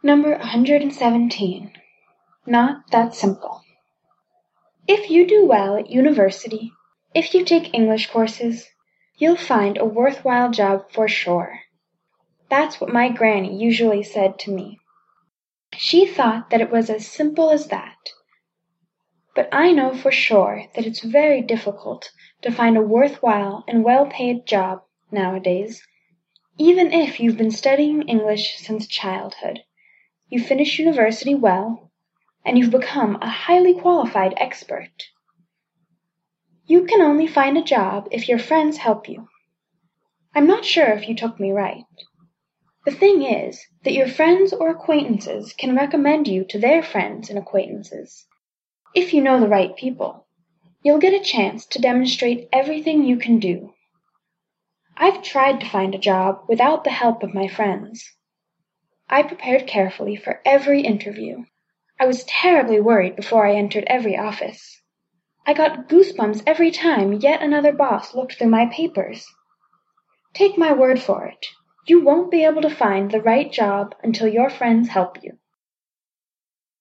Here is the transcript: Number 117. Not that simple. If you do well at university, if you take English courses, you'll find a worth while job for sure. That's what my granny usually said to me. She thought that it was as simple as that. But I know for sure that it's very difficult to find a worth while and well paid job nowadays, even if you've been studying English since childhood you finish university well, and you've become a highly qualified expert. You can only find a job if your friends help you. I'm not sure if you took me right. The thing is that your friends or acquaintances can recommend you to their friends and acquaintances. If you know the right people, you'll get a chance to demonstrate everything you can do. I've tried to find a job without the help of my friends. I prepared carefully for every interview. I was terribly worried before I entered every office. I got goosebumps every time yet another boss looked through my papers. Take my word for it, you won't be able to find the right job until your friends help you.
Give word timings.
Number 0.00 0.30
117. 0.38 1.72
Not 2.46 2.88
that 2.92 3.16
simple. 3.16 3.62
If 4.86 5.10
you 5.10 5.26
do 5.26 5.44
well 5.44 5.76
at 5.76 5.90
university, 5.90 6.70
if 7.16 7.34
you 7.34 7.44
take 7.44 7.74
English 7.74 8.08
courses, 8.08 8.68
you'll 9.16 9.34
find 9.34 9.76
a 9.76 9.84
worth 9.84 10.24
while 10.24 10.52
job 10.52 10.92
for 10.92 11.08
sure. 11.08 11.62
That's 12.48 12.80
what 12.80 12.92
my 12.92 13.08
granny 13.08 13.60
usually 13.60 14.04
said 14.04 14.38
to 14.40 14.52
me. 14.52 14.78
She 15.76 16.06
thought 16.06 16.50
that 16.50 16.60
it 16.60 16.70
was 16.70 16.90
as 16.90 17.08
simple 17.08 17.50
as 17.50 17.66
that. 17.66 17.98
But 19.34 19.48
I 19.50 19.72
know 19.72 19.94
for 19.94 20.12
sure 20.12 20.66
that 20.76 20.86
it's 20.86 21.02
very 21.02 21.42
difficult 21.42 22.12
to 22.42 22.52
find 22.52 22.76
a 22.76 22.82
worth 22.82 23.20
while 23.20 23.64
and 23.66 23.82
well 23.82 24.06
paid 24.06 24.46
job 24.46 24.84
nowadays, 25.10 25.84
even 26.56 26.92
if 26.92 27.18
you've 27.18 27.36
been 27.36 27.50
studying 27.50 28.02
English 28.02 28.58
since 28.58 28.86
childhood 28.86 29.64
you 30.28 30.42
finish 30.42 30.78
university 30.78 31.34
well, 31.34 31.90
and 32.44 32.58
you've 32.58 32.70
become 32.70 33.16
a 33.22 33.28
highly 33.28 33.74
qualified 33.74 34.34
expert. 34.36 35.08
You 36.66 36.84
can 36.84 37.00
only 37.00 37.26
find 37.26 37.56
a 37.56 37.62
job 37.62 38.08
if 38.10 38.28
your 38.28 38.38
friends 38.38 38.76
help 38.76 39.08
you. 39.08 39.28
I'm 40.34 40.46
not 40.46 40.64
sure 40.64 40.88
if 40.88 41.08
you 41.08 41.16
took 41.16 41.40
me 41.40 41.50
right. 41.50 41.84
The 42.84 42.92
thing 42.92 43.22
is 43.22 43.66
that 43.84 43.94
your 43.94 44.06
friends 44.06 44.52
or 44.52 44.68
acquaintances 44.68 45.52
can 45.52 45.74
recommend 45.74 46.28
you 46.28 46.44
to 46.44 46.58
their 46.58 46.82
friends 46.82 47.30
and 47.30 47.38
acquaintances. 47.38 48.26
If 48.94 49.12
you 49.12 49.22
know 49.22 49.40
the 49.40 49.48
right 49.48 49.76
people, 49.76 50.26
you'll 50.82 50.98
get 50.98 51.12
a 51.12 51.24
chance 51.24 51.66
to 51.66 51.80
demonstrate 51.80 52.48
everything 52.52 53.04
you 53.04 53.16
can 53.16 53.38
do. 53.38 53.72
I've 54.96 55.22
tried 55.22 55.60
to 55.60 55.68
find 55.68 55.94
a 55.94 55.98
job 55.98 56.44
without 56.48 56.84
the 56.84 56.90
help 56.90 57.22
of 57.22 57.34
my 57.34 57.48
friends. 57.48 58.12
I 59.10 59.22
prepared 59.22 59.66
carefully 59.66 60.16
for 60.16 60.42
every 60.44 60.82
interview. 60.82 61.44
I 61.98 62.06
was 62.06 62.24
terribly 62.24 62.78
worried 62.80 63.16
before 63.16 63.46
I 63.46 63.54
entered 63.54 63.84
every 63.86 64.16
office. 64.16 64.82
I 65.46 65.54
got 65.54 65.88
goosebumps 65.88 66.42
every 66.46 66.70
time 66.70 67.14
yet 67.14 67.42
another 67.42 67.72
boss 67.72 68.14
looked 68.14 68.34
through 68.34 68.50
my 68.50 68.66
papers. 68.66 69.26
Take 70.34 70.58
my 70.58 70.72
word 70.74 71.00
for 71.00 71.24
it, 71.24 71.46
you 71.86 72.04
won't 72.04 72.30
be 72.30 72.44
able 72.44 72.60
to 72.60 72.70
find 72.70 73.10
the 73.10 73.22
right 73.22 73.50
job 73.50 73.94
until 74.02 74.28
your 74.28 74.50
friends 74.50 74.90
help 74.90 75.22
you. 75.22 75.38